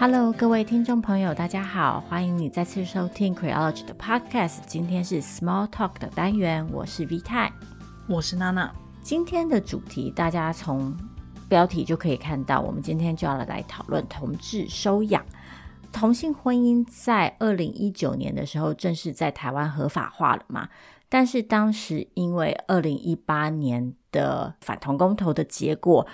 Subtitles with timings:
[0.00, 4.60] Hello，各位听众朋友，大家好，欢迎你再次收听 Creology 的 Podcast。
[4.66, 7.52] 今天是 Small Talk 的单元，我是 V 太，
[8.08, 8.72] 我是娜娜。
[9.02, 10.96] 今天的主题，大家从
[11.50, 15.22] 标题就可以看到，我们今天就要来讨论同志收养。
[15.92, 20.66] 同性婚姻在二零一九年的时候正式在台湾合法化了嘛？
[21.10, 26.06] 但是当时因为二零一八年的反同公投的结果，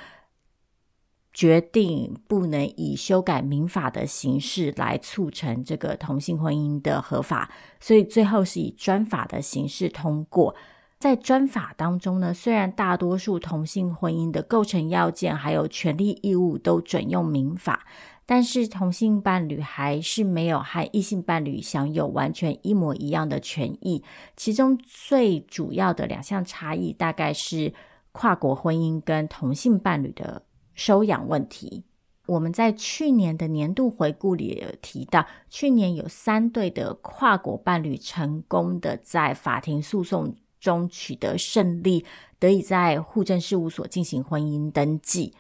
[1.37, 10.57] 决定不能以修改民法的形式来促成这个同性婚姻的合法，所以最后是以专法的形式通过。
[10.99, 17.85] 在专法当中呢，虽然大多数同性婚姻的构成要件还有权利义务都准用民法，
[18.25, 24.03] 但是同性伴侣还是没有和异性伴侣享有完全一模一样的权益。
[24.39, 27.75] 其中最主要的两项差异，大概是
[28.13, 30.43] 跨国婚姻跟同性伴侣的
[30.77, 31.83] 收养问题。
[32.27, 42.05] 我们在去年的年度回顾里有提到，去年有三对的跨国伴侣成功的在法庭诉讼中取得胜利，
[42.41, 45.35] 得以在户政事务所进行婚姻登记。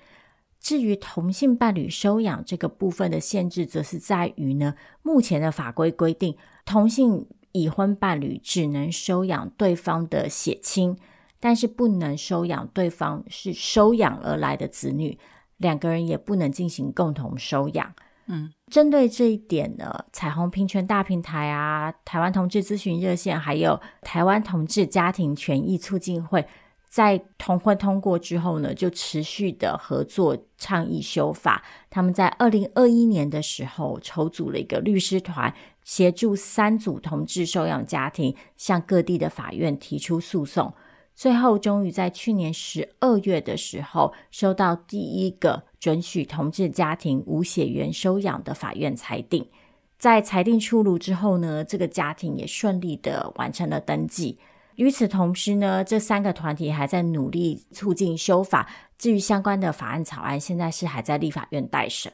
[0.61, 10.97] 至于同性伴侣收养这个部分的限制，则是在于呢，目前的法规规定，同性已婚伴侣只能收养对方的血亲，
[11.39, 15.19] 但是不能收养对方是收养而来的子女，
[15.59, 17.95] 两个人也不能进行共同收养。
[18.29, 26.45] 嗯，针对这一点呢，彩虹平权大平台啊，台湾同志咨询热线，还有台湾同志家庭权益促进会，
[26.89, 31.63] 在同婚通过之后呢，就持续的合作倡议修法。
[31.89, 40.75] 他们在二零二一年的时候，筹组了一个律师团，协助三组同志收养家庭向各地的法院提出诉讼。
[41.17, 49.49] 最后，终于在去年十二月的时候，收到第一个准许同志家庭无血缘收养的法院裁定。
[49.99, 54.39] 在裁定出炉之后呢，这个家庭也顺利的完成了登记。
[54.75, 58.69] 与此同时呢，这三个团体还在努力促进修法。
[58.99, 62.13] 至于相关的法案草案，现在是还在立法院待审。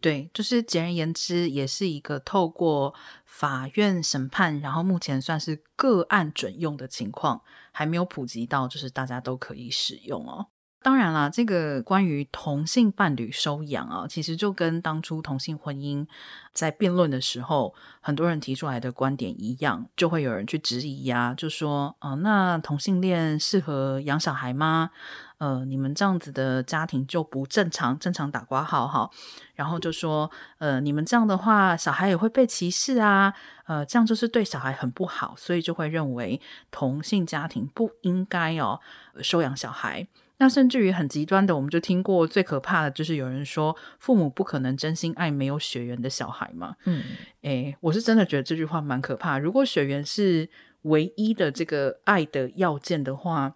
[0.00, 2.94] 对，就是简而言之，也是一个透过
[3.26, 7.42] 法院审判，然后目前算是个案准用的情况，
[7.78, 10.48] 还没有普及到就是大家都可以使用哦。
[10.80, 16.06] 当然啦，这个关于同性伴侣收养啊，其实就跟当初同性婚姻
[16.52, 24.90] 在辩论的时候，很多人提出来的观点一样，就会有人去质疑呀、啊，就说，啊、那同性恋适合养小孩吗？
[25.38, 29.10] 呃，你们这样子的家庭就不正常，正常打括号哈，
[29.54, 33.34] 然后就说，呃，你们这样的话，小孩也会被歧视啊，
[33.66, 36.40] 呃，这样就是对小孩很不好，所以就会认为
[36.70, 38.80] 同性家庭不应该哦
[39.20, 40.06] 收养小孩。
[40.38, 46.76] 那甚至于很极端的，我们就听过最可怕的就是有人说，父母不可能真心爱没有血缘的小孩嘛。
[46.84, 47.02] 嗯，
[47.42, 49.38] 诶，我是真的觉得这句话蛮可怕。
[49.38, 50.48] 如果血缘是
[50.82, 53.54] 唯一的这个爱的要件的话，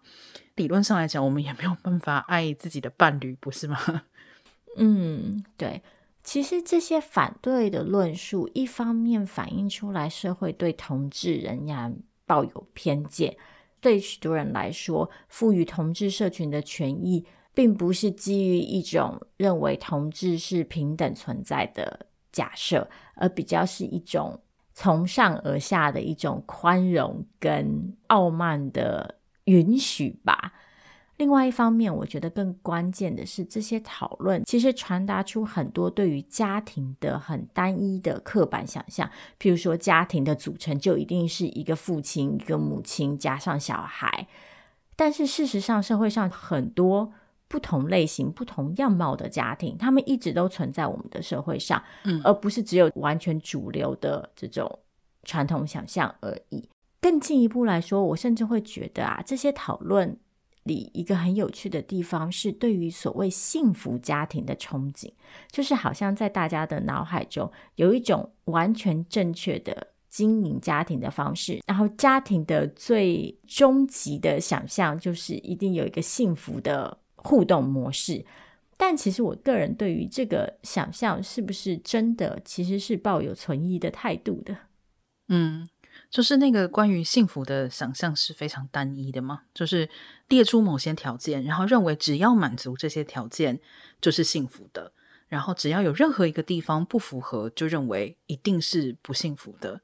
[0.57, 4.03] 理论上来讲，我们也没有办法爱自己的伴侣，不是吗？
[4.77, 5.83] 嗯，对。
[6.25, 13.37] 其实这些反对的论述，一方面反映出来社会对同志仍然抱有偏见。
[13.83, 24.41] 对许多人来说，赋予同志社群的权益，并不是基于一种认为同志是平等存在的假设，而比较是一种
[24.73, 30.52] 从上而下的一种宽容跟傲慢的允许吧。
[31.19, 39.09] 另外一方面，我觉得更关键的是，这些讨论其实传达出很多对于家庭的很单一的刻板想象。
[39.39, 44.27] 譬如说，家庭的组成就一定是一个父亲、一个母亲加上小孩。
[44.97, 47.13] 但是事实上，社会上很多
[47.47, 54.81] 不同类型、不同样貌的家庭，他们一直都存在我们的社会上，嗯，而不是只有完全主流的这种
[55.23, 56.69] 传统想象而已。
[57.01, 60.19] 更进一步来说，我甚至会觉得啊，这些讨论。
[60.65, 65.11] 里一个很有趣的地方是，对于所谓幸福家庭的憧憬，
[65.51, 78.25] 就是好像在大家的脑海中有一种完全正确的经营家庭的方式，然后家庭的最终极的想象就是一定有一个幸福的互动模式。
[78.77, 84.57] 但其实我个人对于这个想象是不是真的，其实是抱有存疑的态度的。
[85.29, 85.69] 嗯。
[86.13, 89.41] 就是那个关于幸福的想象是非常单一的吗？
[89.55, 89.89] 就是
[90.29, 93.59] 列出某些条件，然后认为只要满足这些条件
[93.99, 94.93] 就是幸福的，
[95.29, 99.81] 然后只要有任何一个地方不符合，就认为一定是不幸福的。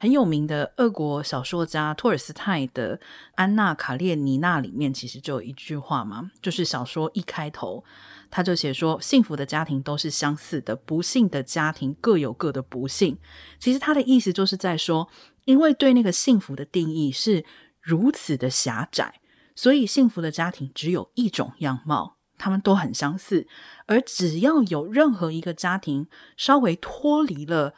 [0.00, 2.98] 很有名的俄国小说家托尔斯泰的
[3.36, 7.84] 《安娜·卡列尼娜》里面，其实就有一句话嘛，就是小说一开头
[8.28, 13.18] 他就写说：“幸福的家庭都是相似的，不幸的家庭各有各的不幸。”
[13.60, 15.08] 其实他的意思就是在说，
[15.50, 17.44] 因为对那个幸福的定义是
[17.80, 19.20] 如此的狭窄，
[19.56, 23.48] 所以幸福的家庭只有一种样貌，他们都很相似。
[23.86, 26.06] 而只要有任何一个家庭
[26.36, 27.74] 稍微脱离了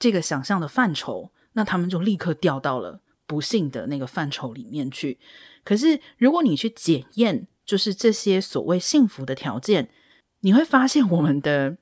[0.00, 5.20] 这个想象的范畴，那他们就立刻掉到了不幸的那个范畴里面去。
[5.62, 9.88] 可是，如果你去检验，就是这些所谓幸福的条件，
[10.40, 11.76] 你会发现我们的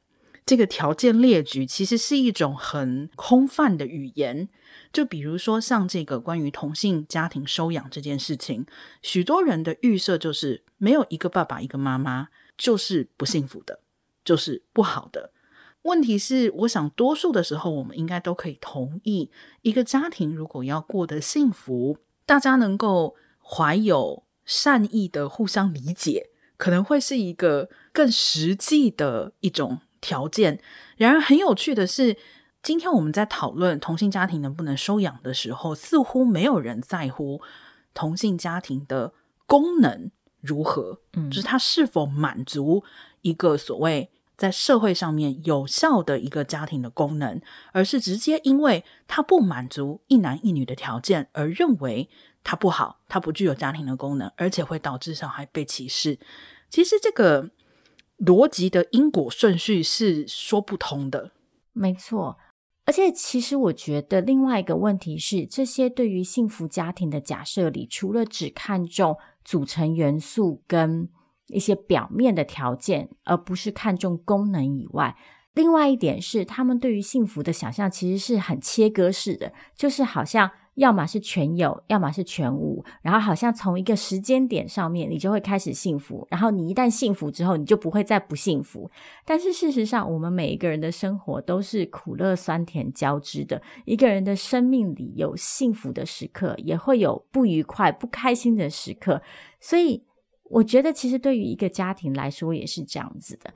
[0.45, 4.49] 这个条件列举其实是一种很空泛的语言。
[4.93, 8.67] 就比如说，像这个关于同性家庭收养这件事情，
[9.03, 12.29] 许多人的预设就是没有一个爸爸，一个妈妈
[12.59, 13.81] 就是不幸福的，
[14.25, 15.33] 就是不好的。
[15.83, 19.31] 问题是，我想多数的时候，我们应该都可以同意，
[19.63, 30.61] 一个家庭如果要过得幸福，大家能够怀有善意的互相理解，可能会是一个更实际的一种条件。
[30.97, 32.17] 然而，很有趣的是，
[32.63, 37.41] 今天我们在讨论同性家庭能不能收养的时候，似乎没有人在乎
[37.95, 39.13] 同性家庭的
[39.47, 40.11] 功能
[40.41, 42.85] 如何，嗯，就是它是否满足
[43.23, 44.11] 一个所谓。
[44.37, 47.39] 在社会上面有效的一个家庭的功能，
[47.73, 52.09] 而是直接因为它不满足一男一女的条件而认为
[52.43, 56.19] 它不好，它不具有家庭的功能，而且会导致小孩被歧视。
[56.71, 57.51] 其实这个
[58.25, 61.33] 逻辑的因果顺序是说不通的。
[61.73, 62.37] 没错，
[62.85, 71.09] 而且其实我觉得另外一个问题是，这些对于幸福家庭的假设里，除了只看重组成元素跟
[71.47, 75.17] 一些表面的条件，而不是看重功能以外，
[75.55, 88.91] 另外一点是，他们对于幸福的想象其实是很切割式的，就是好像要么是全有，要么是全无，然后好像从一个时间点上面，你就会开始幸福，然后你一旦幸福之后，你就不会再不幸福。
[89.27, 99.21] 但是事实上，我们每一个人的生活都是苦乐酸甜交织的，一个人的生命里有幸福的时刻，也会有不愉快、不开心的时刻，
[99.61, 100.03] 所以。
[100.53, 103.55] 我觉得，其实对于一个家庭来说也是这样子的。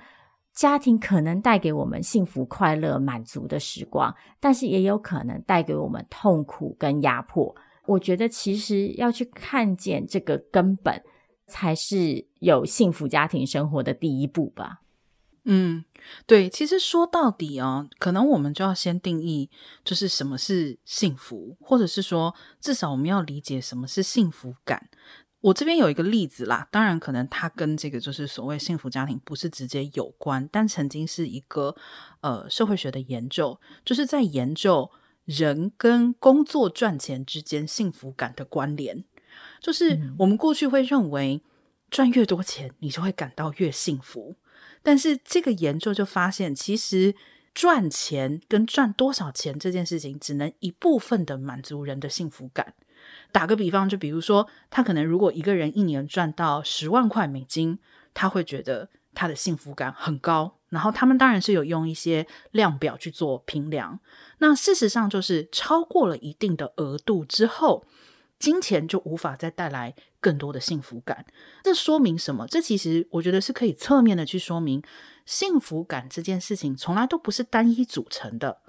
[0.54, 7.54] 家庭可能带给我们幸福、快乐、满足的时光，但是也有可能带给我们痛苦跟压迫。
[7.86, 11.02] 我觉得，其实要去看见这个根本，
[11.46, 14.80] 才是有幸福家庭生活的第一步吧。
[15.46, 15.84] 嗯，
[16.26, 16.48] 对。
[16.48, 19.50] 其实说到底啊，可能我们就要先定义，
[19.84, 24.88] 就是什么是幸福，或者是说，至少我们要理解什么是幸福感。
[25.44, 31.76] 我这边有一个例子啦，当然可能它跟这个就是所谓幸福家庭不是直接有关，但曾经是一个
[32.22, 34.90] 呃社会学的研究，就是在研究
[35.26, 39.04] 人跟工作赚钱之间幸福感的关联。
[39.60, 41.42] 就是我们过去会认为
[41.90, 44.36] 赚越多钱你就会感到越幸福，
[44.82, 47.14] 但是这个研究就发现，其实
[47.52, 52.72] 赚钱跟赚多少钱这件事情只能一部分的满足人的幸福感。
[53.34, 57.80] 打个比方，就比如说，他可能如果一个人一年赚到十万块美金，
[58.14, 60.60] 他会觉得他的幸福感很高。
[60.68, 63.98] 然后他们当然是有用一些量表去做评量。
[64.38, 67.84] 那事实上就是超过了一定的额度之后，
[68.38, 71.26] 金钱就无法再带来更多的幸福感。
[71.64, 72.46] 这说明什么？
[72.46, 74.80] 这其实我觉得是可以侧面的去说明，
[75.26, 78.60] 幸福感这件事情从来都不是单一组成的。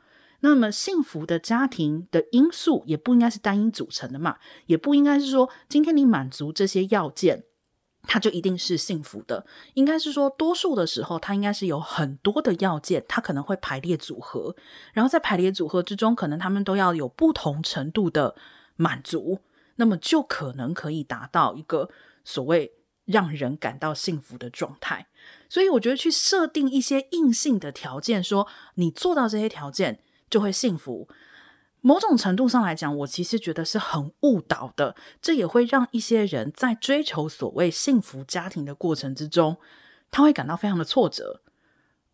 [0.41, 4.37] 那么幸福的家庭的因素也不应该是单一组成的嘛，
[4.67, 7.43] 也不应该是说今天你满足这些要件，
[8.03, 9.45] 它就一定是幸福的。
[9.73, 14.55] 应该是说多数的时候，它应该是有很多的要件，它可能会排列组合，
[14.93, 18.35] 然后在排列组合之中，可能他们都要有不同程度的
[18.75, 19.39] 满足，
[19.77, 21.89] 那么就可能可以达到一个
[22.23, 22.73] 所谓
[23.05, 25.07] 让人感到幸福的状态。
[25.49, 31.07] 所以我觉得去设定一些硬性的条件，说你做到这些条件，就会幸福。
[31.81, 34.95] 某种程度上来讲，我其实觉得是很误导的。
[35.21, 39.57] 这也会让一些人在追求所谓幸福家庭的过程之中，
[40.09, 41.41] 他会感到非常的挫折。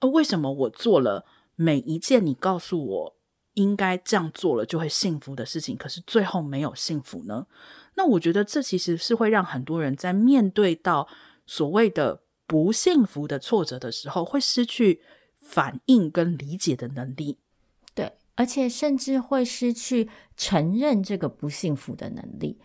[0.01, 1.25] 而为什么我做了
[1.55, 3.15] 每一件你告诉我
[3.53, 7.47] 应该这样做了就会幸福的事情，可是最后没有幸福呢？
[7.95, 11.07] 那我觉得这其实是会让很多人在面对到
[11.45, 15.01] 所谓的不幸福的挫折的时候，会失去
[15.39, 17.37] 反应跟理解的能力。
[18.35, 22.57] 而且甚至会失去承认这个不幸福的能力。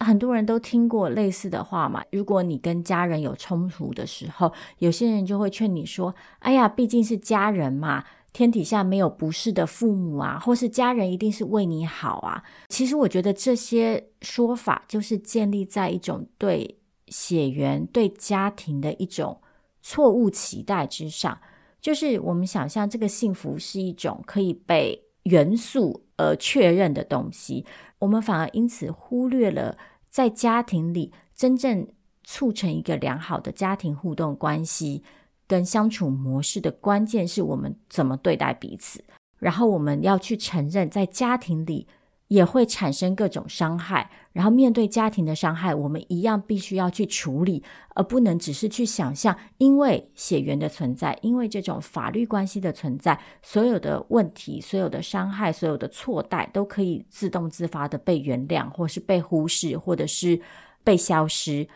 [0.00, 2.02] 很多人都听过类似的话嘛。
[2.10, 19.40] 如果你跟家人有冲突的时候，有些人就会劝你说：“哎呀，毕竟是家人嘛，天底下没有不是的父母啊，或是家人一定是为你好啊。”其实我觉得这些说法就是建立在一种对血缘、对家庭的一种
[19.82, 21.40] 错误期待之上，
[21.80, 27.64] 就是我们想象这个幸福是一种可以被元素而确认的东西，
[27.98, 29.76] 我们反而因此忽略了
[30.08, 31.86] 在家庭里真正
[32.24, 35.02] 促成一个良好的家庭互动关系
[35.46, 39.04] 跟相处模式的关键是我们怎么对待彼此，
[39.38, 41.86] 然后我们要去承认在家庭里。
[42.32, 47.62] 也会产生各种伤害，然后面对家庭的伤害，我们一样必须要去处理，
[47.94, 60.40] 而不能只是去想象，因为血缘的存在，因为这种法律关系的存在，所有的问题、所有的伤害、所有的错待都可以自动自发的被原谅，或是被忽视，或者是
[60.82, 61.68] 被消失。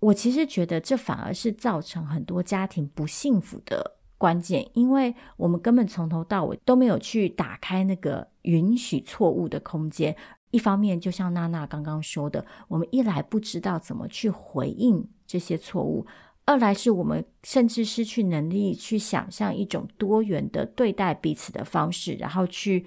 [0.00, 10.14] 我其实觉得这反而是造成很多家庭不幸福的关键，因为我们根本从头到尾都没有去打开那个允许错误的空间。
[10.50, 16.04] 一方面，就像娜娜刚刚说的，我们一来不知道怎么去回应这些错误；
[16.44, 22.84] 二来是我们甚至失去能力去想象一种多元的对待彼此的方式，然后去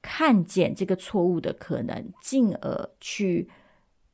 [0.00, 3.48] 看见这个错误的可能，进而去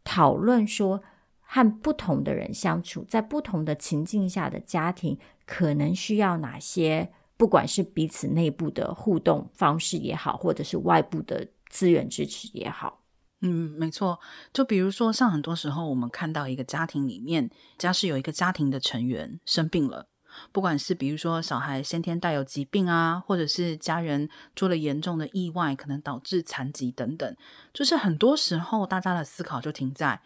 [0.04, 1.02] 讨论说，
[1.50, 5.18] 和不同的人相处，在不同的情境下的家庭。
[5.46, 7.10] 可能需要哪些？
[7.38, 13.00] 不管是彼此内部的互动方式也好，或者是外部的资源支持也好。
[13.40, 14.18] 嗯，没错。
[14.52, 20.08] 就比如说，像很多时候我们看到一个家庭里面，家是有一个家庭的成员生病了，
[20.52, 27.36] 不管是比如说小孩先天带有疾病啊，或者是家人出了严重的意外，可能导致残疾等等，
[27.72, 30.20] 就是很多时候大家的思考就停在：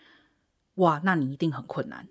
[0.83, 2.09] 哇，那你一定很困难。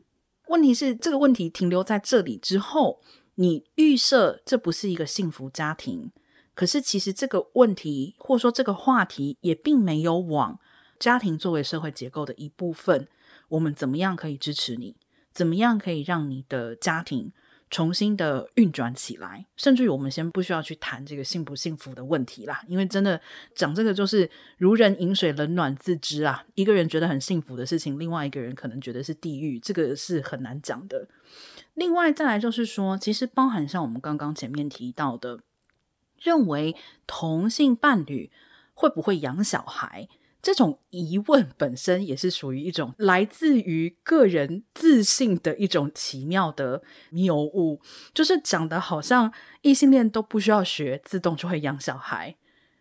[0.47, 3.01] 问题是，这个问题停留在这里之后，
[3.35, 6.11] 你预设这不是一个幸福家庭。
[6.53, 10.59] 可是，其实这个问题或说这个话题也并没有往
[10.99, 13.07] 家庭作为社会结构的一部分，
[13.49, 14.97] 我们怎么样可以支持你？
[15.33, 17.31] 怎么样可以让你的家庭？
[17.71, 23.19] 重新的运转起来，甚至于我们先不需要去谈这个幸不幸福的问题啦，因为真的
[23.55, 26.43] 讲这个就是如人饮水，冷暖自知啊。
[26.55, 31.07] 一个人觉得很幸福的事情，另外一个人可能觉得是地狱，这个是很难讲的。
[31.73, 35.39] 另外再来就是说，其实包含像我们刚刚前面提到的，
[36.19, 36.75] 认为
[37.07, 38.29] 同性伴侣
[38.73, 40.09] 会不会养小孩？
[40.41, 46.81] 这种疑问本身也是属于一种来自于个人自信的一种奇妙的
[47.11, 47.79] 谬误，
[48.13, 49.31] 就是讲的好像
[49.61, 52.35] 异性恋都不需要学，自动就会养小孩。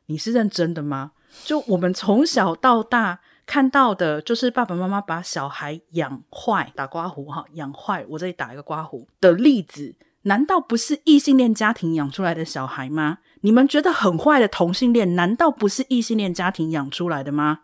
[0.07, 1.13] 你是认真的吗？
[1.45, 13.19] 就我们从小到大看到的，就是爸爸妈妈把小孩养坏，打刮胡哈，养坏，我这里打一个刮胡的例子，难道不是异性恋家庭养出来的小孩吗？
[13.41, 17.61] 你们觉得很坏的同性恋，难道不是异性恋家庭养出来的吗？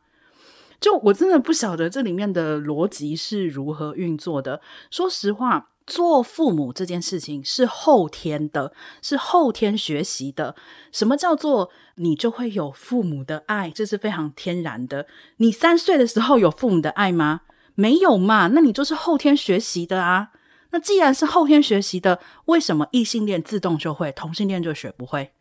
[0.80, 4.60] 就我真的不晓得这里面的逻辑是如何运作的。
[4.90, 8.72] 说实话，做父母这件事情是后天的，
[9.02, 10.54] 是后天学习的。
[10.92, 13.70] 什么叫做你就会有父母的爱？
[13.70, 15.06] 这是非常天然的。
[15.36, 17.42] 你三岁的时候有父母的爱吗？
[17.74, 18.48] 没有嘛？
[18.48, 20.30] 那你就是后天学习的啊。
[20.76, 25.32] 那既然是后天学习的，为什么异性恋自动就会，同性恋就学不会？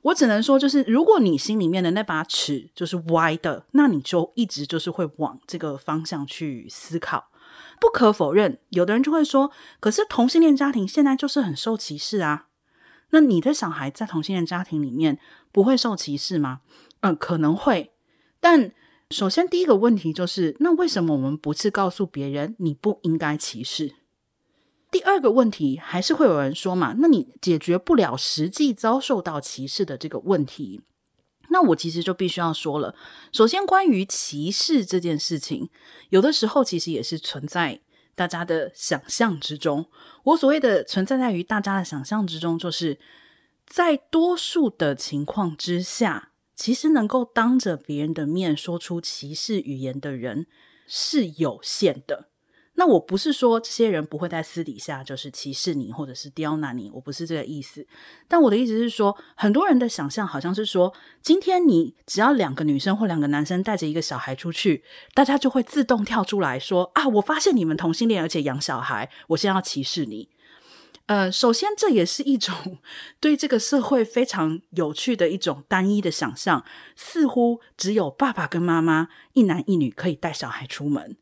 [0.00, 7.28] 我只能说，就是如果你心里面的那把尺就是歪的，那你就一直就是会往这个方向去思考。
[7.78, 12.46] 不可否认，有的人就会说，可是同性恋家庭现在就是很受歧视啊。
[13.10, 15.18] 那你的小孩在同性恋家庭里面
[15.52, 16.62] 不会受歧视吗？
[17.00, 17.92] 嗯，可能会。
[18.40, 18.72] 但
[19.10, 23.96] 首先第一个问题就是，那为什么我们不是告诉别人你不应该歧视？
[24.94, 30.82] 第二个问题还是会有人说嘛，那你解决不了实际遭受到歧视的这个问题，
[31.48, 32.94] 那我其实就必须要说了。
[33.32, 35.68] 首先，关于歧视这件事情，
[36.10, 37.80] 有的时候其实也是存在
[38.14, 39.86] 大家的想象之中。
[40.22, 42.96] 我所谓的存在在于大家的想象之中，就是
[43.66, 50.46] 在多数的情况之下，其实能够当着别人的面说出歧视语言的人
[50.86, 52.28] 是有限的。
[52.76, 57.86] 那我不是说这些人不会在私底下就是歧视你，或者是刁难你，我不是这个意思。
[58.26, 64.82] 但我的意思是说，很多人的想象好像是说，今天你只要两个女生或两个男生带着一个小孩出去，
[65.14, 70.28] 大家就会自动跳出来说啊，我发现你们同性恋而且养小孩，我现在要歧视你。
[71.06, 72.78] 呃，首先这也是一种
[73.20, 76.64] 对这个社会非常有趣的一种单一的想象，
[76.96, 81.16] 似乎只有爸爸跟妈妈一男一女可以带小孩出门。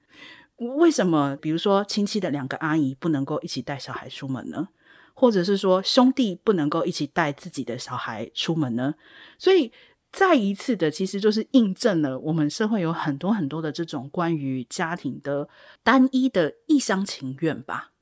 [0.77, 4.69] 为什么比如说亲戚的两个阿姨不能够一起带小孩出门呢？
[5.15, 8.95] 或者是说兄弟不能够一起带自己的小孩出门呢？
[9.39, 9.71] 所以
[10.11, 15.49] 再一次的，其实就是印证了我们社会有很多很多的这种关于家庭的
[15.83, 17.93] 单一的一厢情愿吧。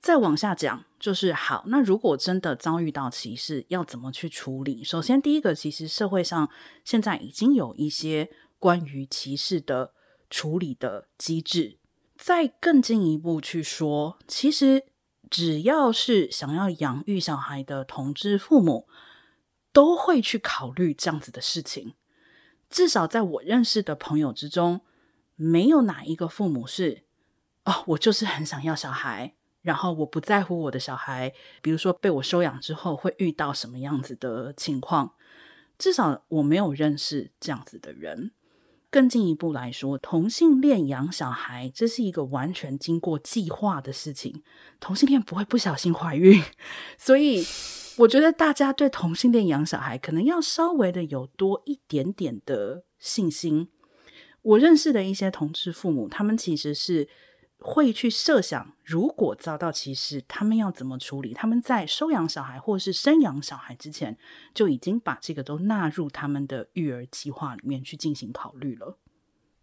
[0.00, 4.82] 再往下讲，就是好，那如果真的遭遇到歧视，要怎么去处理？
[4.82, 6.48] 首先，第一个，其实社会上
[6.84, 9.92] 现在已经有一些关于歧视的
[10.30, 11.76] 处理的机制。
[12.20, 14.84] 再更进一步去说，其实
[15.30, 18.86] 只要是想要养育小孩的同志父母，
[19.72, 21.94] 都会去考虑这样子的事情。
[22.68, 24.82] 至少在我认识的朋友之中，
[25.34, 27.04] 没有哪一个父母是，
[27.64, 29.34] 哦，我就是很想要小孩。
[29.62, 35.14] 然后我不在乎我的小孩，比如说被我收养之后会遇到什么样子的情况，
[35.78, 38.32] 至少我没有认识这样子的人。
[38.90, 44.42] 更进一步来说，同性恋养小孩，这是一个完全经过计划的事情，
[44.80, 46.42] 同性恋不会不小心怀孕，
[46.98, 47.44] 所以
[47.98, 53.68] 我觉得大家对同性恋养小孩可能要稍微的有多一点点的信心。
[54.42, 57.08] 我认识的一些同志父母，他们其实是。
[57.62, 61.34] 会去设想，如果遭到歧视，他们要怎么处理？
[61.34, 64.16] 他们在收养小孩或是生养小孩之前，
[64.54, 68.96] 就已经把这个都纳入他们的育儿计划里面去进行考虑了。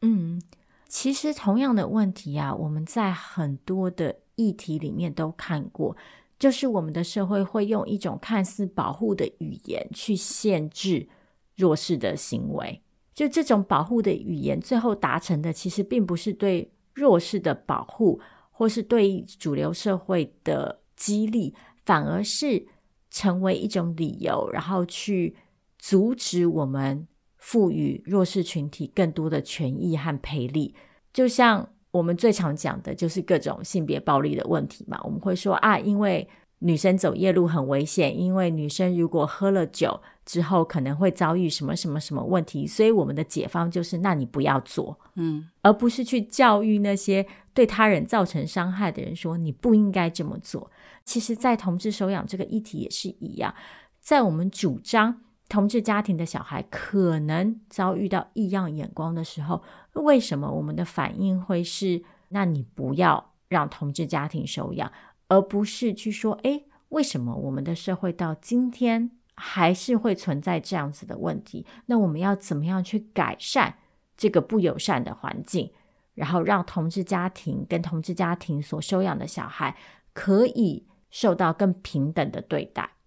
[0.01, 0.41] 嗯，
[0.87, 5.97] 其实同样的问题啊，我们在很多的议题里面都看过，
[6.37, 11.09] 就是我们的社会会用一种看似保护的语言去限制
[11.55, 12.81] 弱势的行为，
[13.15, 16.71] 就这种保护的语言，最后达成的其实并不是对。
[16.97, 21.53] 弱势的保护，或是对主流社会的激励，
[21.85, 22.67] 反而是
[23.11, 25.35] 成为一种理由，然后去
[25.77, 30.73] 阻止我们赋予弱势群体更多的权益和赔利。
[31.13, 34.99] 就像我们最常讲的，就是各种性别暴力的问题嘛。
[35.03, 36.27] 我们会说啊，因为
[36.59, 50.69] 女生走夜路很危险，因为女生如果喝了酒之后可能会遭遇什么什么什么问题，所以我们的解方就是，那你不要做，嗯，而不是去教育那些对他人造成伤害的人，说你不应该这么做。
[51.05, 53.55] 其实，在同志收养这个议题也是一样，
[54.01, 59.63] 在我们主张同志家庭的小孩可能遭遇到异样眼光的时候，
[59.93, 64.91] 为什么我们的反应会是，那你不要让同志家庭收养？
[65.29, 71.65] 而不是去说，诶，为什么我们的社会到今天还是会存在这样子的问题？
[71.85, 73.77] 那我们要怎么样去改善
[74.17, 75.71] 这个不友善的环境，
[76.15, 79.77] 然后让同志家庭跟同志家庭所收养的小孩
[80.11, 82.97] 可以受到更平等的对待？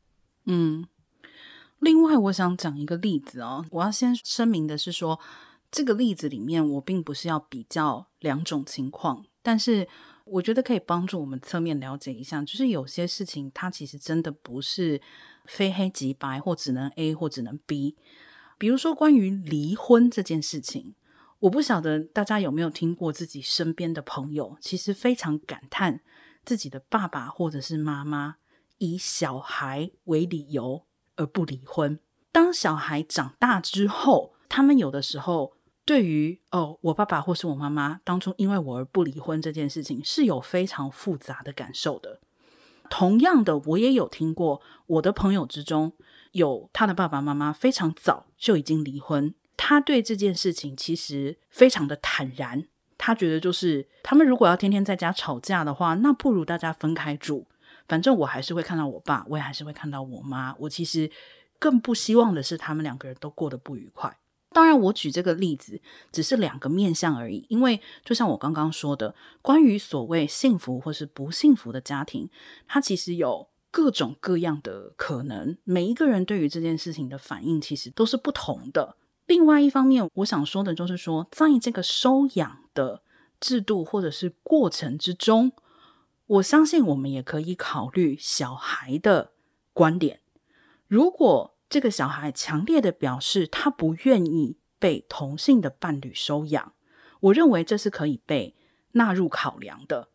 [0.46, 0.86] 嗯，
[1.80, 5.18] 另外我想讲一个例子哦，我要先声明的是说，
[5.70, 9.88] 这个例子里面我并不是要比较两种情况，但是。
[10.30, 15.00] 我觉得可以帮助我们侧面了解一下，就是有些事情它其实真的不是
[15.44, 17.96] 非黑即白，或只能 A 或只能 B。
[18.56, 20.94] 比如说关于离婚这件事情，
[21.40, 26.00] 我不晓得大家有没有听过自己身边的朋友，其实非常感叹
[26.44, 28.36] 自己的爸爸或者是妈妈
[28.78, 30.84] 以小孩为理由
[31.16, 31.98] 而不离婚。
[32.30, 35.54] 当小孩长大之后，他们有的时候。
[35.90, 42.20] 对于哦，我爸爸或是我妈妈当初因为我而不离婚这件事情，是有非常复杂的感受的。
[42.88, 45.92] 同样的，我也有听过我的朋友之中
[46.30, 52.68] 有他的爸爸妈妈非常早就已经离婚，他对这件事情其实非常的坦然。
[52.96, 57.48] 他觉得就是他们如果要天天在家吵架的话，那不如大家分开住，
[57.88, 60.54] 反正我还是会看到我爸，我也还是会看到我妈。
[60.60, 61.10] 我其实
[61.58, 64.16] 更不希望的是他们两个人都过得不愉快。
[64.52, 72.28] 当然，我举这个例子只是两个面向而已，因为就像我刚刚说的，关于所谓幸福或是不幸福的家庭，
[72.66, 78.96] 它其实有各种各样的可能，每一个人对于这件事情的反应其实都是不同的。
[79.26, 83.02] 另外一方面，我想说的就是说，在这个收养的
[83.38, 85.52] 制度或者是过程之中，
[86.26, 89.30] 我相信我们也可以考虑小孩的
[89.72, 90.18] 观点，
[90.88, 91.54] 如果。
[91.70, 96.72] 这个小孩强烈的表示，他不愿意被同性的伴侣收养。
[97.20, 98.56] 我认为这是可以被
[98.92, 100.08] 纳入考量的。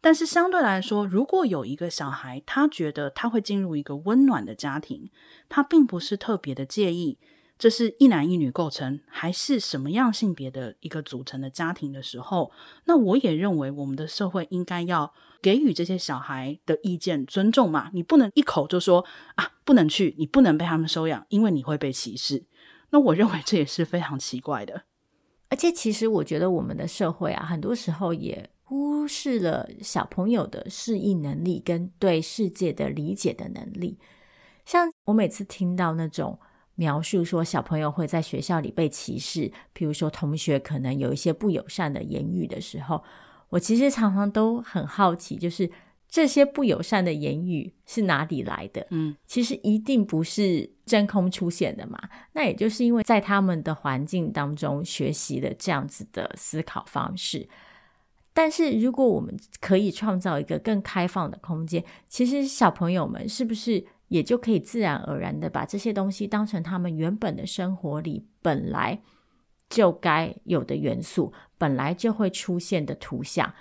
[0.00, 5.10] 但是相对来说，如果有一个小孩，他觉得他会进入一个温暖的家庭，
[5.50, 7.18] 他并不是特别的介意。
[7.58, 12.50] 这是一男一女构成，还是什么样性别的一个组成的家庭的时候，
[12.86, 17.90] 那我也认为我们的社会应该要给予这些小孩的意见尊重嘛。
[17.92, 22.44] 你不能一口就说啊，不能去，你不能被他们收养，因为你会被歧视。
[22.90, 24.84] 那我认为这也是非常奇怪的。
[25.48, 33.98] 而且，其实我觉得我们的社会啊，很多时候也忽视了小朋友的适应能力跟对世界的理解的能力。
[34.64, 36.38] 像我每次听到那种
[36.74, 43.04] 描述说小朋友会在学校里被歧视，譬如说同学可能有一些不友善的言语的时候，
[43.52, 45.70] 我其实常常都很好奇，就是
[46.08, 48.86] 这些不友善的言语是哪里来的？
[48.90, 51.98] 嗯，其实一定不是真空出现的嘛。
[52.32, 57.46] 那也就是因为在他们的环境当中学习了这样子的思考方式。
[58.32, 63.84] 但是如果我们可以创造一个更开放的空间，其实小朋友们是不是？
[64.08, 69.00] 也就可以自然而然的把这些东西当成他们原本的生活里本来
[69.70, 73.54] 就该有的元素，本来就会出现的图像，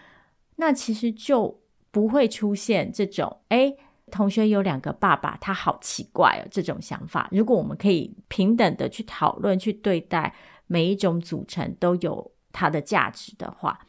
[0.55, 1.61] 那其实就
[1.91, 3.77] 不会出现这种诶，
[4.09, 7.29] 同学有两个爸爸，他好奇怪哦，这种想法。
[7.31, 10.33] 如果我们可以平等的去讨论、去对待
[10.65, 13.79] 每一种组成都有它的价值的话，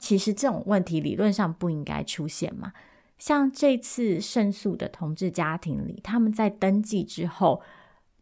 [0.00, 2.72] 其实这种问题理论上不应该出现嘛。
[3.18, 7.62] 像这次胜诉的同志家庭里，他们在登记之后，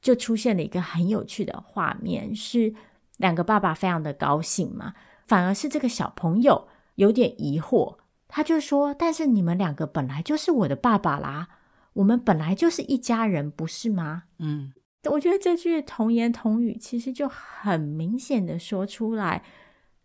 [0.02, 2.74] 就出现了一个很有趣的画面，是
[3.16, 4.92] 两个爸爸非常的高兴嘛，
[5.28, 11.48] 反而是这个小朋友有点疑惑，他就说：“但是你们两个本来就是我的爸爸啦，
[11.92, 14.72] 我们本来就是一家人，不是吗？”嗯，
[15.10, 19.44] 我觉得这句童言童语其实就很明显的说出来。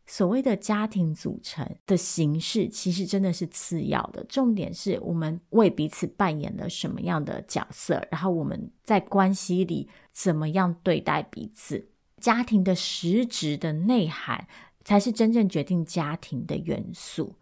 [0.05, 4.21] 所谓的家庭组成的形式，其实真的是次要的。
[4.25, 11.87] 重点是我们为彼此扮演了什么样的角色，然后我们在关系里怎么样对待彼此。
[12.19, 14.45] 家庭的实质的内涵，
[14.83, 17.35] 才是真正决定家庭的元素。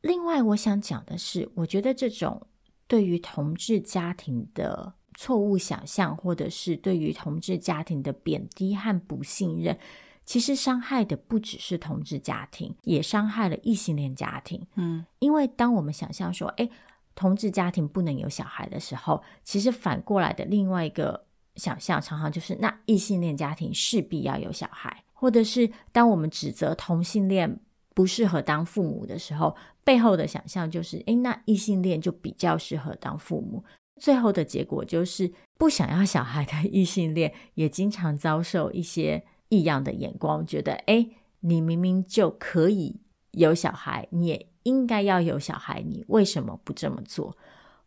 [0.00, 2.46] 另外，我想讲的是，我觉得这种
[2.86, 9.78] 对于同志家庭的错误想象，或者是对于同志家庭的贬低和不信任。
[10.24, 14.64] 其实伤害的不只是同志家庭，也伤害了异性恋家庭。
[14.76, 16.70] 嗯，因为当我们想象说，诶，
[17.16, 27.60] 同志家庭不能有小孩的时候，其实反过来的另外一个想象，常常就是那异性恋家庭势必要有小孩，或者是当我们指责同性恋
[27.94, 29.54] 不适合当父母的时候，
[29.84, 33.62] 背后的想象就是，诶，那异性恋就比较适合当父母。
[34.00, 39.22] 最后的结果就是，不想要小孩的异性恋也经常遭受一些。
[39.52, 43.00] 异样的眼光，觉得诶，你明明就可以
[43.32, 47.36] 有小孩，你也应该要有小孩，你为什么不这么做？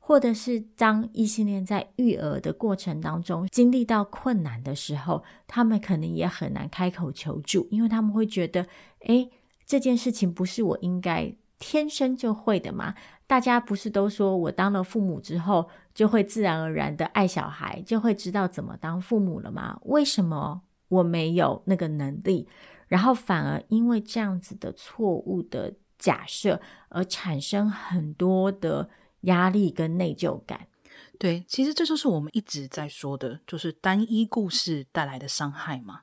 [0.05, 8.67] 或者是当异性恋在育儿的过程当中经历到困难的时候，他们可能也很难开口求助，因为他们会觉得，
[9.05, 9.31] 诶，
[9.65, 12.95] 这件事情不是我应该天生就会的吗？
[13.25, 19.79] 大家不是都说我当了父母之后就会自然而然的爱小孩，就会知道怎么当父母了吗？
[19.83, 20.63] 为什么？
[20.89, 22.45] 我没有那个能力，
[22.89, 28.89] 然后反而因为这样子的错误的假设而产生很多的
[29.23, 30.67] 压力跟内疚感。
[31.19, 36.01] 对，其实这就是我们一直在说的，就是单一故事带来的伤害嘛。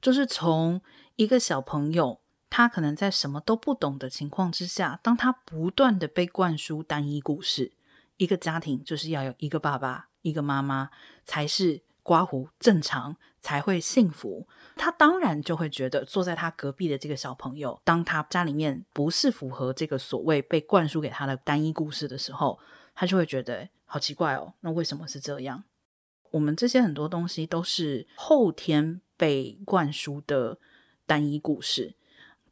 [0.00, 0.80] 就是从
[1.16, 7.72] 一个小朋友，他可能在什么都不懂的情况之下，当他不断的被灌输单一故事，
[8.16, 10.90] 一个家庭就是要有一个爸爸、一个妈妈
[11.24, 13.16] 才是刮胡正常。
[13.42, 22.58] 才会幸福，他当然就会觉得坐在他隔壁的这个小朋友，当他家里面不是符合这个所谓被灌输给他的单一故事的时候，
[22.94, 24.54] 他就会觉得好奇怪哦。
[24.60, 25.64] 那为什么是这样？
[26.32, 30.58] 我们这些很多东西都是后天被灌输的
[31.06, 31.94] 单一故事，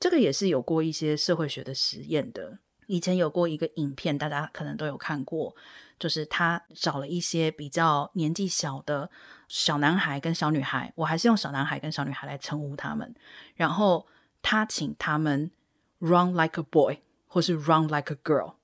[0.01, 2.59] 这个也是有过一些社会学的实验的。
[2.87, 5.55] 以前有过一个影片，大家可能都有看过，
[5.99, 9.11] 就是他找了一些比较年纪小的
[9.49, 13.15] 小男孩跟小女孩，我还是用小男孩跟小女孩来称呼他们。
[13.55, 14.07] 然后
[14.43, 15.51] 他请他们
[15.99, 18.55] run like a boy 或是 run like a girl，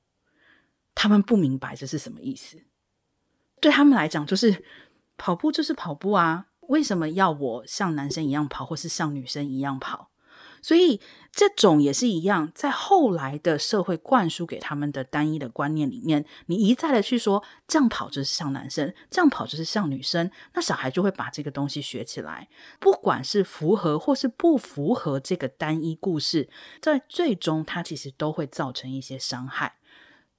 [0.95, 2.63] 他们不明白这是什么意思。
[3.61, 4.65] 对他们来讲，就是
[5.17, 10.11] 跑步就是跑步啊，为什么要我像男生一样跑，或是像女生一样跑？
[10.65, 10.99] 所以
[11.31, 22.49] 这种也是一样，在后来的社会灌输给他们的单一的观念里面，你一再的去说这样跑就是像男生，这样跑就是像女生，那小孩就会把这个东西学起来。
[22.81, 26.49] 不管是符合或是不符合这个单一故事，
[26.81, 29.75] 在最终它其实都会造成一些伤害。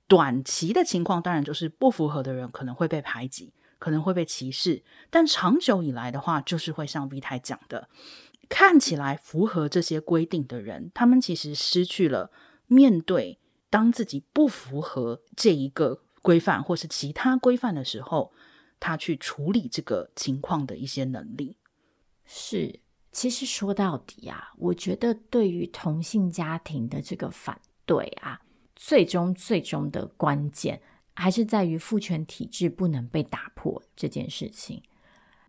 [0.08, 7.90] 短期的情况当然就是不符合的人可能会被排挤，可能会被歧视，但长久以来的话，就是会像 V 太讲的。
[8.50, 12.32] 看起来符合这些规定的人，他们其实失去了
[12.68, 18.34] 面对当自己不符合这一个规范或是其他规范的时候，
[18.80, 21.58] 他去处理这个情况的一些能力。
[22.26, 22.80] 是，
[23.12, 28.42] 其实说到底啊，我觉得对于同性家庭的这个反对啊，
[28.76, 30.82] 最终最终的关键
[31.14, 34.82] 还是在于父权体制不能被打破这件事情。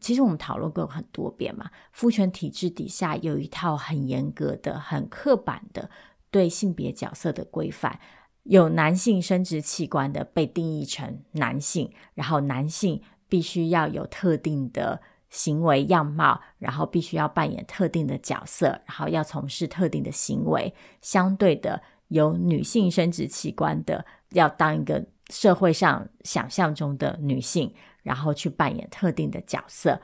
[0.01, 5.91] 其实我们讨论过很多遍嘛，父权体制底下有一套很严格的、很刻板的
[6.31, 7.99] 对性别角色的规范，
[8.45, 20.73] 有男性生殖器官的被定义成男性，然后男性必须要有特定的行为样貌，然后必须要扮演特定的角色，然后要从事特定的行为。
[21.01, 27.75] 相对的，有女性生殖器官的要当一个社会上想象中的女性。
[28.07, 30.01] 然后去扮演特定的角色，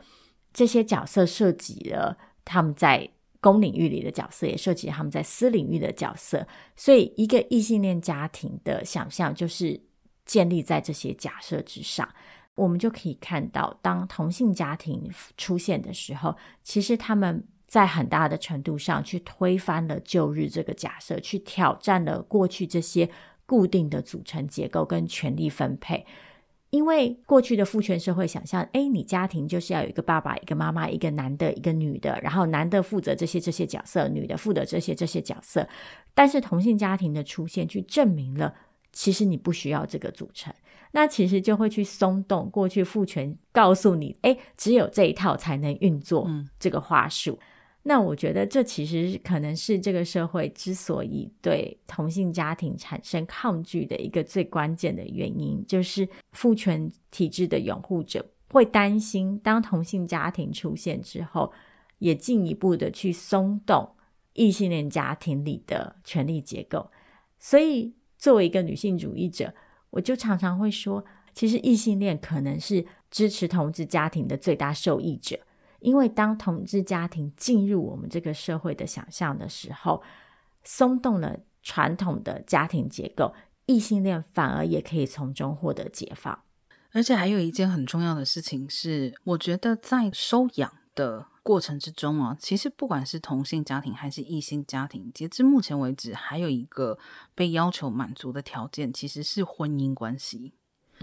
[0.53, 3.09] 这些角色涉及了他们在
[3.41, 6.47] 公领域里的角色，也涉及他们在私领域的角色。
[6.75, 9.81] 所以，一个异性恋家庭的想象就是
[10.27, 12.09] 建立在这些假设之上。
[12.57, 23.09] 我们就可以看到，当同性家庭出现的时候，其实他们在很大的程度上去推翻了旧日这个假设，去挑战了过去这些
[23.47, 26.05] 固定的组成结构跟权力分配。
[26.73, 35.69] 因为过去的父权社会想象，诶，你家庭就是要有一个爸爸、一个妈妈、一个男的、一个女的，然后男的负责这些这些角色，女的负责这些这些角色。
[36.15, 38.55] 但是同性家庭的出现，去证明了
[38.91, 40.51] 其实你不需要这个组成，
[40.93, 46.27] 那其实就会去松动过去父权告诉你，诶，只有这一套才能运作
[46.59, 47.39] 这个话术。
[47.39, 47.47] 嗯
[47.85, 61.53] 那我觉得这其实可能是这个社会之所以对同性家庭产生抗拒的一个最关键的原因，就是父权体制的拥护者会担心，当同性家庭出现之后，
[61.99, 63.97] 也进一步的去松动
[64.35, 66.89] 异性恋家庭里的权力结构。
[67.41, 69.53] 所以，作为一个女性主义者，
[69.91, 75.37] 我就常常会说，其实异性恋可能是支持同志家庭的最大受益者。
[75.83, 80.03] 因为当同志家庭进入我们这个社会的想象的时候，
[80.65, 83.35] 松动了传统的家庭结构，
[83.67, 86.43] 异性恋反而也可以从中获得解放。
[86.93, 96.99] 而且还有一件很重要的事情是，我觉得在收养的过程之中啊，其实不管是同性家庭还是异性家庭，截至目前为止，还有一个
[97.35, 100.53] 被要求满足的条件，其实是婚姻关系。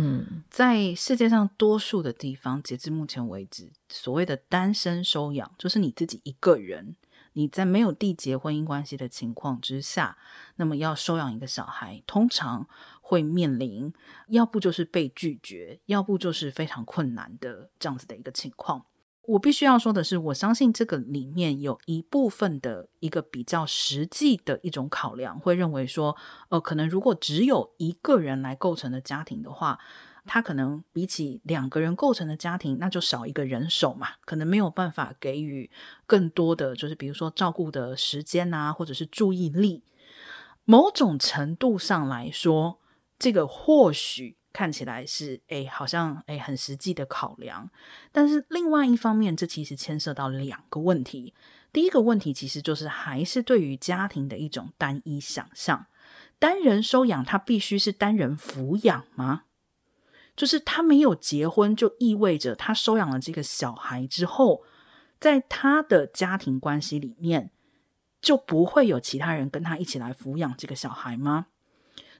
[0.01, 6.95] 嗯，在世界上多数的地方，截至目前为止，所谓的单身收养，就是你自己一个人，
[7.33, 10.17] 你在没有缔结婚姻关系的情况之下，
[10.55, 12.65] 那么要收养一个小孩，通常
[13.01, 13.93] 会面临
[14.29, 18.85] 要不就是被拒绝，要不就是非常困难的这样子的一个情况。
[19.29, 26.17] 我必须要说的是，我相信这个里面有一部分的一个比较实际的一种考量，会认为说，
[26.49, 29.77] 呃，可能如果只有一个人来构成的家庭的话，
[30.25, 35.69] 他可能比起两个人构成的家庭，那就少一个人手嘛，可能没有办法给予
[36.07, 39.83] 更多的，就是比如说照顾的时间啊，或者是注意力。
[40.65, 42.79] 某种程度上来说，
[43.19, 44.38] 这个或许。
[44.51, 47.69] 看起来是诶，好像诶很实际的考量，
[48.11, 51.33] 但是另外一方面，这其实牵涉到两个问题。
[51.71, 55.85] 第一个问题其实就是还是对于家庭的一种单一想象，
[56.39, 59.43] 单人收养他必须是单人抚养吗？
[60.35, 64.63] 就是他没有结婚，就意味着他收养了这个小孩之后，
[65.19, 67.51] 在他的家庭关系里面
[68.21, 71.47] 就不会有其他人跟他一起来抚养这个小孩吗？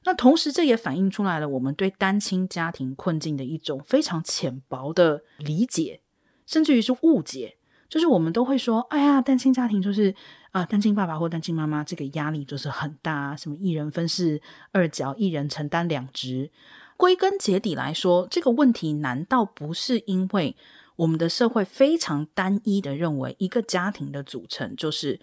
[0.04, 6.02] 那同时，这也反映出来了我们对单亲家庭困境的一种非常浅薄的理解，
[6.46, 7.58] 甚至于是误解。
[7.90, 10.14] 就是我们都会说：“哎呀，单亲家庭就是
[10.52, 14.40] 啊、单亲爸爸或单亲妈妈，这个压力就是很大，什么一人分饰
[14.72, 16.52] 二角，一人承担两职。”
[16.96, 20.56] 归根结底来说，这个问题难道不是因为
[20.98, 25.20] 我们的社会非常单一的认为，一个家庭的组成就是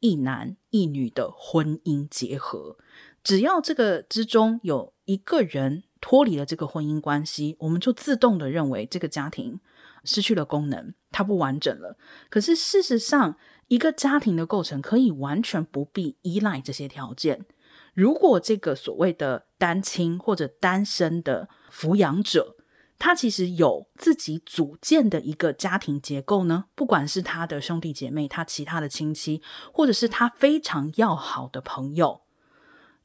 [0.00, 2.76] 一男一女的婚姻结合？
[3.22, 9.60] 只要这个之中有一个人脱离了这个婚姻关系，我们就自动的认为这个家庭
[10.04, 11.96] 失去了功能，它不完整了。
[12.30, 13.36] 可是事实上，
[13.68, 17.44] 一个家庭的构成可以完全不必依赖这些条件。
[17.92, 22.56] 如果这个所谓的单亲或者单身的抚养者，
[22.98, 32.22] 他其实有自己组建的一个家庭结构呢，不管是他的兄弟姐妹、他其他的亲戚，或者是他非常要好的朋友。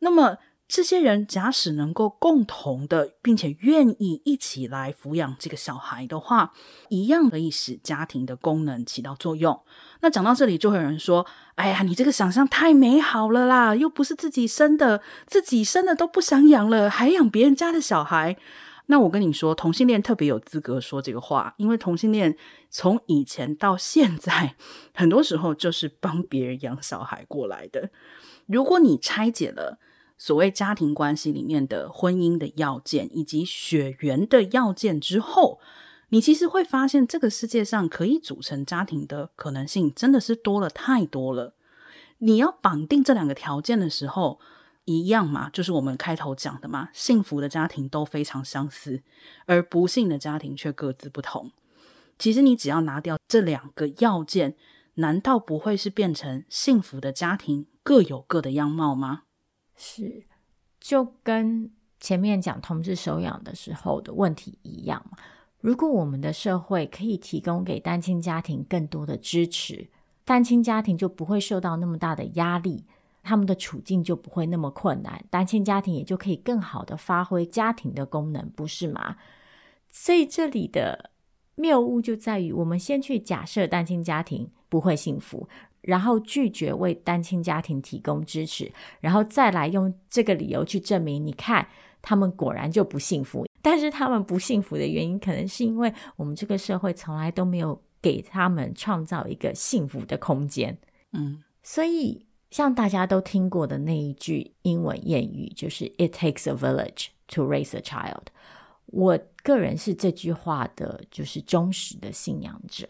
[0.05, 0.37] 那么，
[0.67, 6.53] 这些人假使能够共同的，并且愿意一起来抚养这个小孩的话，
[6.89, 9.59] 一样可以使家庭的功能起到作用。
[10.01, 18.37] 那讲到这里，就会有人说：“哎呀，你这个想象太美好了啦，又不是自己生的，自己生的都不想养了，还养别人家的小孩。”
[18.87, 22.37] 那我跟你说，同性恋特别有资格说这个话，因为同性恋
[22.69, 24.55] 从以前到现在，
[24.93, 27.89] 很多时候就是帮别人养小孩过来的。
[28.45, 29.79] 如果你拆解了
[30.17, 35.59] 所谓家庭关系里面的婚姻的要件以及血缘的要件之后，
[36.09, 41.53] 你其实会发现，这个世界上可以组成家庭的可能性真的是多了太多了。
[42.19, 44.39] 你要绑定这两个条件的时候，
[44.85, 49.03] 一样嘛，就是我们开头讲的嘛，幸福的家庭都非常相似，
[49.45, 51.51] 而不幸的家庭却各自不同。
[52.17, 54.55] 其实你只要拿掉这两个要件，
[54.95, 59.23] 难道不会是变成幸福的家庭各有各的样貌吗？
[59.75, 60.23] 是，
[60.79, 65.03] 就跟前面讲同志收养的时候的问题一样。
[65.61, 69.87] 如果我们的社会可以提供给单亲家庭更多的支持，
[70.23, 72.85] 单亲家庭就不会受到那么大的压力，
[73.23, 79.17] 他们的处境就不会那么困难，单亲家庭也就可以更好的发挥家庭的功能，不是吗？
[79.91, 81.09] 所以这里的
[81.55, 85.49] 谬误就在于，我们先去假设单亲家庭不会幸福。
[85.85, 91.65] 然后拒绝为单亲家庭提供支持，然后再来用这个理由去证明，你看
[92.01, 93.45] 他们果然就不幸福。
[93.61, 100.75] 但是他们不幸福的原因，可能是因为我们这个社会从来都没有给他们创造一个幸福的空间。
[101.13, 108.25] 嗯，所以像大家都听过的那一句英文谚语，就是 “It takes a village to raise a child”。
[108.87, 112.87] 我个人是这句话的，就是忠实的信仰者。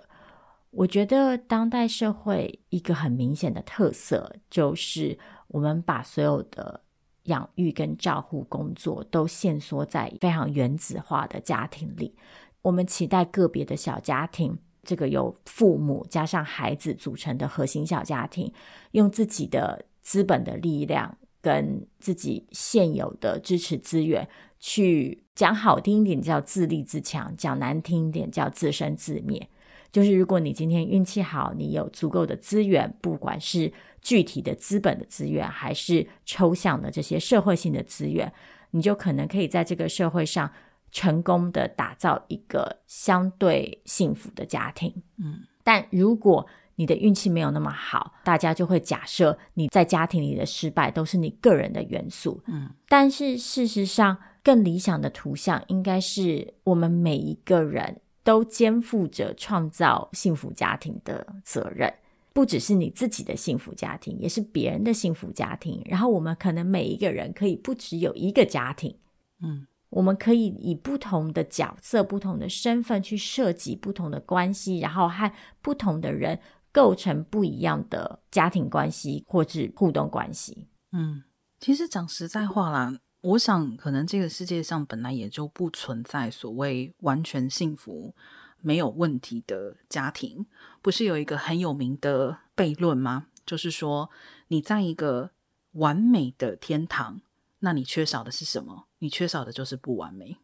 [0.71, 6.81] 我觉得当代社会一个很明显的特色，就是我们把所有的
[7.23, 12.15] 养育跟照护工作都限缩在非常原子化的家庭里。
[12.61, 18.51] 我们期待个别的小家庭，这个由父母加上孩子组成的核心小家庭，
[18.91, 24.27] 用自己的资本的力量跟自己现有的支持资源，
[24.59, 29.47] 去讲好听一点叫自立自强，讲难听一点叫自生自灭。
[29.95, 38.29] 就是如果你今天运气好，你有足够的资源，不管是具体的资本的资源，还是抽象的这些社会性的资源，
[38.71, 40.51] 你就可能可以在这个社会上
[40.91, 44.93] 成功的打造一个相对幸福的家庭。
[45.17, 52.43] 嗯，但如果你的运气没有那么好，大家就会假设你在家庭里的失败都是你个人的元素。
[52.47, 58.01] 嗯，但是事实上，更理想的图像应该是我们每一个人。
[58.25, 61.93] 都肩负着创造幸福家庭的责任，
[62.33, 65.79] 不只是你自己的幸福家庭，也是别人的幸福家庭。
[65.85, 68.97] 然后我们可能每一个人可以不只有一个家庭，
[69.43, 76.39] 嗯，我们可以以不同的角色、不同的身份去涉及不同的关系，然后和不同的人
[76.71, 80.67] 构成不一样的家庭关系或是互动关系。
[80.91, 81.23] 嗯，
[81.59, 82.97] 其实讲实在话啦。
[83.25, 88.13] 我想，可能这个世界上本来也就不存在所谓完全幸福、
[88.61, 90.45] 没有问题的家庭。
[90.83, 93.25] 不是有一个很有名的悖论吗？
[93.43, 94.11] 就是说，
[94.49, 95.31] 你在一个
[95.71, 97.21] 完美的天堂，
[97.59, 98.85] 那你缺少的是什么？
[98.99, 100.37] 你缺少的就是不完美。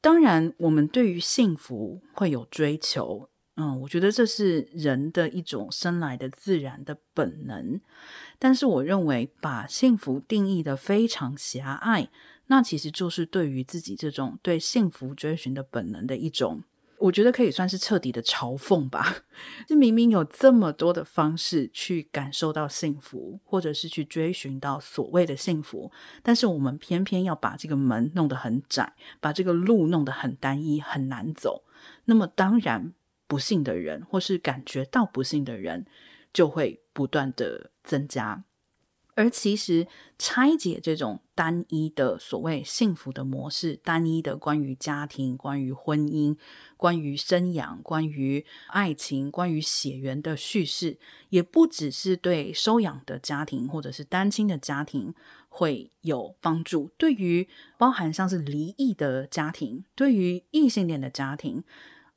[0.00, 3.28] 当然，我们对于幸福会有追求。
[3.56, 7.80] 嗯，我觉得这是人的一种生来的自然的本能，
[8.36, 12.08] 但是我认为把幸福定义的非常狭隘，
[12.48, 16.64] 那其实就是对于自己这种对幸福追寻的本能的一种，
[16.98, 19.18] 我觉得可以算是彻底的嘲讽吧。
[19.68, 25.92] 就明明有这么多的方式去感受到幸福，或者是去追寻到所谓的幸福，
[26.24, 31.62] 但是我们偏偏要把这个门弄得很窄，把这个路弄得很单一，很难走。
[32.06, 32.92] 那么当然。
[33.26, 35.86] 不幸的人，或是感觉到不幸的人，
[36.32, 38.44] 就会不断的增加。
[39.16, 39.86] 而其实
[40.18, 46.36] 拆解这种单一的所谓幸福的模式，单一的关于家庭、关于婚姻、
[46.76, 55.14] 关于生养、关于爱情、关于血缘的叙事，也不只是对收养的家庭或者是单亲的家庭
[55.48, 61.62] 会有帮助，对于包含像是离异的家庭，对于异性恋的家庭。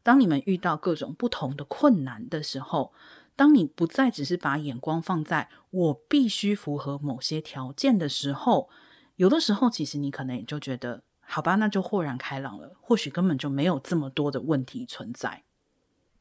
[0.07, 2.93] 当你们遇到各种不同的困难的时候，
[3.35, 8.69] 当你不再只是把眼光放在我必须符合某些条件的时候，
[9.17, 12.73] 有的时候其实你可能也就觉得，好吧，那就豁然开朗了。
[12.79, 15.43] 或许根本就没有这么多的问题存在。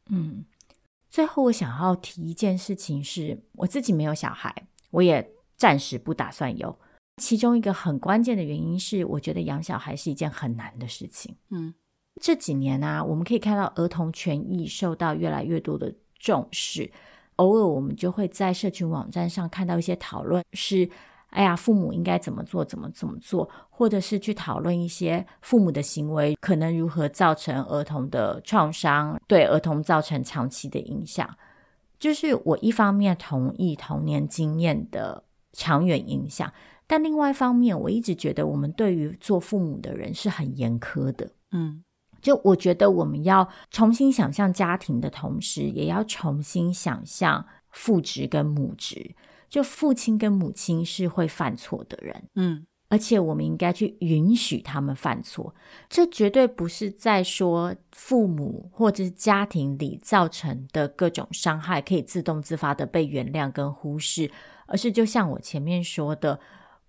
[0.08, 0.44] 嗯，
[1.08, 6.76] 最后我想要提一件事情是，我自己没有小孩，我也暂时不打算有。
[7.18, 11.36] 其中一个很关键的原因是，我觉得养小孩是一件很难的事情。
[11.50, 11.72] 嗯。
[12.20, 16.90] 这几年啊，我们可以看到儿童权益受到越来越多的重视。
[17.36, 20.88] 偶尔我们就会在社群网站上看到一些讨论，是
[21.28, 31.28] 哎呀，父母应该怎么做，怎么怎么做，或者是去讨论一些父母的行为可能如何造成儿童的创伤，对儿童造成长期的影响。
[31.98, 36.50] 就是我一方面同意童年经验的长远影响，
[36.86, 41.30] 但另外一方面，我一直觉得我们对于做父母的人是很严苛的。
[41.52, 41.82] 嗯，
[42.20, 49.14] 就我觉得我们要重新想象家庭的同时，也要重新想象父职跟母职。
[49.48, 52.66] 就父亲跟母亲是会犯错的人，嗯。
[52.88, 55.52] 而且我们应该去允许他们犯错，
[55.88, 64.30] 这绝对不是在说父母或者是家庭里造成的各种伤害可以自动自发的被原谅跟忽视，
[64.66, 66.38] 而是就像我前面说的，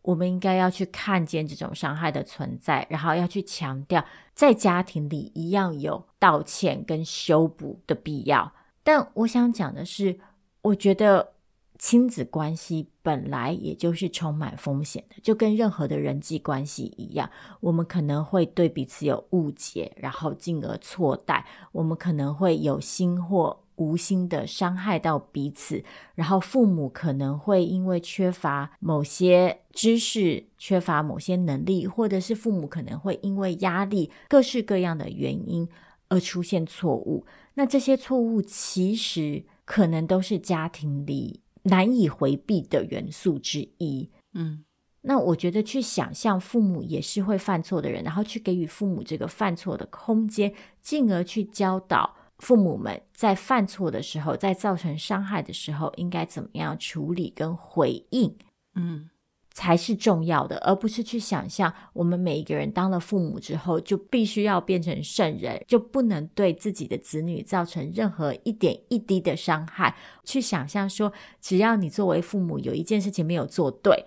[0.01, 8.53] 我们应该要去看见这种伤害的存在，然后要去强调在家庭里一样有道歉跟修补的必要。
[8.83, 10.19] 但我想讲的是，
[10.61, 11.33] 我觉得。
[11.79, 17.29] 亲子关系本来也就是充满风险的，就跟任何的人际关系一样，
[17.59, 35.67] 我们可能会对彼此有误解，然后进而错待；我们可能会有心或无心的伤害到彼此，然后父母可能会因为缺乏某些知识、缺乏某些能力，或者是父母可能会因为压力、各式各样的原因
[36.09, 37.25] 而出现错误。
[37.55, 41.41] 那这些错误其实可能都是家庭里。
[41.63, 44.09] 难以回避的元素之一。
[44.33, 44.63] 嗯，
[45.01, 58.35] 那我觉得去想象父母也是会犯错的人，然后去给予父母这个犯错的空间，进而去教导父母们在犯错的时候，在造成伤害的时候，应该怎么样处理跟回应。
[58.75, 59.09] 嗯。
[59.53, 69.95] 才是重要的，而不是去想象我们每一个人当了父母之后就必须要变成圣人，就不能对自己的子女造成任何一点一滴的伤害。
[70.23, 71.11] 去想象说，
[71.41, 74.05] 只要你作为父母有一件事情没有做对，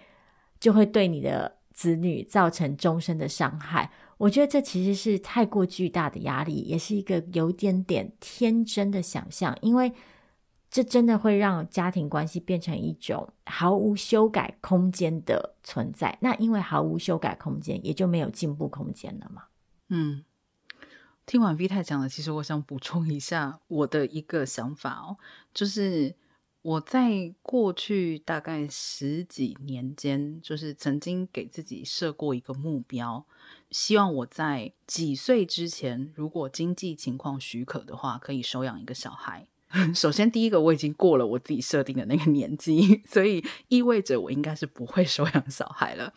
[0.60, 3.90] 就会对你的子女造成终身的伤害。
[4.20, 9.92] 我觉得这其实是太过巨大的压力，也是一个有点点天真的想象，因为。
[10.72, 16.16] 这真的会让家庭关系变成一种毫无修改空间的存在。
[16.20, 19.46] 那因为毫无修改空间，也就没有进步空间了嘛。
[19.88, 20.24] 嗯，
[21.26, 25.16] 听完 V 太讲的，其实我想补充一下我的一个想法哦，
[25.52, 26.14] 就是
[26.62, 33.26] 我在过去大概十几年间，就是曾经给自己设过一个目标，
[33.70, 39.46] 希望我在几岁之前，如果经济情况许可的话，可以收养一个小孩。
[39.94, 46.12] 首先，第一个我已经过了我自己设定的那个年纪， 所以意味着我应该是不会收养小孩了。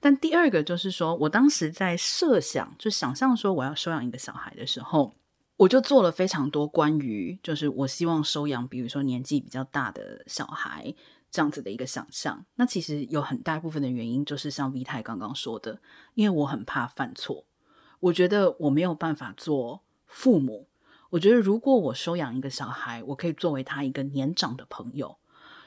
[0.00, 5.14] 但第二个就是说，我当时在设想，就想象说我要收养一个小孩的时候，
[5.56, 10.94] 我就做了非常多关于就是我希望收养，比如说年纪比较大的小孩
[11.30, 12.44] 这样子的一个想象。
[12.56, 15.80] 那其实有很大一部分的原因就是像 V 太刚刚说的，
[16.14, 17.44] 因为我很怕犯错，
[18.00, 20.68] 我觉得我没有办法做父母。
[21.10, 25.18] 我觉得，如果我收养一个小孩，我可以作为他一个年长的朋友。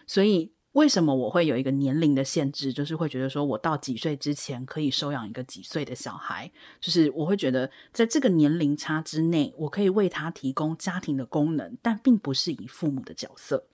[0.08, 2.72] 所以，为什么我会有一个年龄的限制？
[2.72, 6.50] 就是会觉得说，我到几岁之前可以收养一个几岁的小孩。
[6.80, 13.68] 就是我会觉得，在这个年龄差之内，我可以为他提供家庭的功能，但并不是以父母的角色，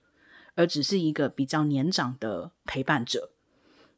[0.60, 3.30] 而只是一个比较年长的陪伴者。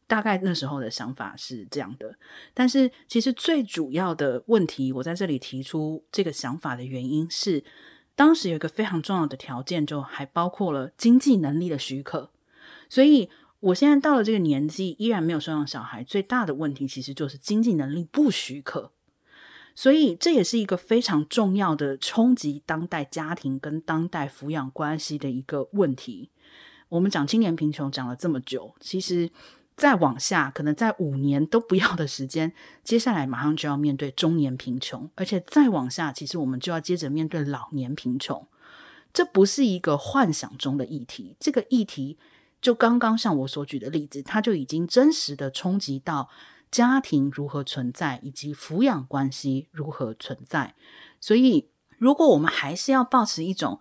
[0.07, 2.17] 大概那时候的想法是这样的，
[2.53, 7.65] 但是其实最主要的问题，我在这里提出这个想法的原因是，
[8.15, 12.31] 当时有一个非常重要的条件，就还包括了经济能力的许可。
[12.91, 18.93] 所以我现在到了这个年纪，依然没有收养小孩，最大的问题其实就是经济能力不许可。
[19.75, 26.29] 所以这也是一个非常重要的冲击当代家庭跟当代抚养关系的一个问题。
[26.93, 29.31] 我们讲青年贫穷讲了这么久，其实。
[29.75, 32.53] 再往下，可能在五年都不要的时间，
[32.85, 38.47] 接下来马上就要面对中年贫穷，而且再往下，其实我们就要接着面对老年贫穷。
[39.15, 42.19] 这不是一个幻想中的议题，这个议题
[42.61, 46.29] 就刚刚像我所举的例子，它就已经真实的冲击到
[46.71, 50.75] 家庭如何存在，以及抚养关系如何存在。
[51.19, 53.81] 所以，如果我们还是要保持一种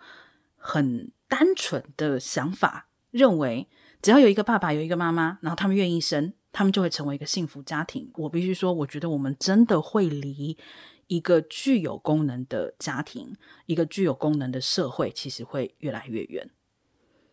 [0.56, 3.68] 很单纯的想法，认为。
[4.02, 8.10] 只要有一个爸爸，有一个妈妈，然后他们愿意生，他们就会成为一个幸福家庭。
[8.16, 10.58] 我必须说，我觉得我们真的会离
[11.06, 13.36] 一个具有功能的家庭，
[13.68, 16.50] 一个具有功能的社会，其实会越来越远。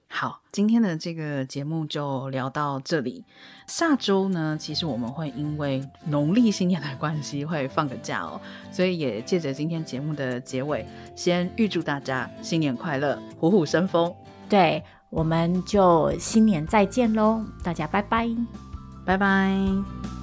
[0.09, 3.25] 好，今天的这个节目就聊到这里。
[3.67, 8.39] 下周呢，其实我们会因为农历新年的关系会放个假哦，
[8.71, 14.15] 所以也借着今天节目的结尾，先预祝大家新年快乐，虎虎生风。
[14.51, 14.85] 对。
[15.11, 18.29] 我们就新年再见喽，大家拜拜，
[19.05, 20.18] 拜拜。